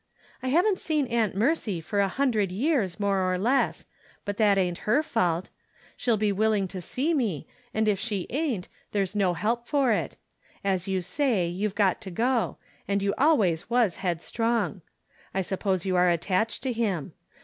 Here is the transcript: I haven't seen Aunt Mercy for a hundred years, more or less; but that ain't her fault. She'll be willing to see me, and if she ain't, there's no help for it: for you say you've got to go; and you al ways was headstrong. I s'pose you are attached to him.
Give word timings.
I 0.41 0.47
haven't 0.47 0.79
seen 0.79 1.05
Aunt 1.09 1.35
Mercy 1.35 1.79
for 1.79 1.99
a 1.99 2.07
hundred 2.07 2.51
years, 2.51 2.99
more 2.99 3.21
or 3.31 3.37
less; 3.37 3.85
but 4.25 4.37
that 4.37 4.57
ain't 4.57 4.79
her 4.89 5.03
fault. 5.03 5.51
She'll 5.95 6.17
be 6.17 6.31
willing 6.31 6.67
to 6.69 6.81
see 6.81 7.13
me, 7.13 7.45
and 7.71 7.87
if 7.87 7.99
she 7.99 8.25
ain't, 8.31 8.67
there's 8.93 9.15
no 9.15 9.35
help 9.35 9.67
for 9.67 9.91
it: 9.91 10.17
for 10.63 10.89
you 10.89 11.03
say 11.03 11.47
you've 11.47 11.75
got 11.75 12.01
to 12.01 12.09
go; 12.09 12.57
and 12.87 13.03
you 13.03 13.13
al 13.19 13.37
ways 13.37 13.69
was 13.69 13.97
headstrong. 13.97 14.81
I 15.35 15.41
s'pose 15.43 15.85
you 15.85 15.95
are 15.95 16.09
attached 16.09 16.63
to 16.63 16.73
him. 16.73 17.13